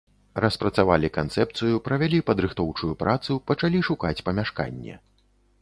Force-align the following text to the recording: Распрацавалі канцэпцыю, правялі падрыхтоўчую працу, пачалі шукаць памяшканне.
Распрацавалі 0.43 1.11
канцэпцыю, 1.17 1.75
правялі 1.89 2.23
падрыхтоўчую 2.31 2.91
працу, 3.05 3.39
пачалі 3.53 3.85
шукаць 3.91 4.19
памяшканне. 4.31 4.99